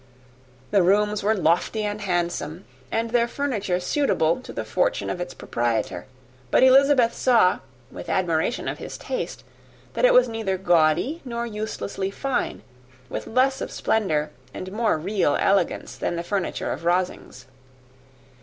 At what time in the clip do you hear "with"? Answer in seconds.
7.91-8.09, 13.09-13.27